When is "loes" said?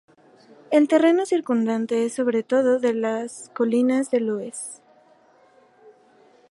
4.19-4.81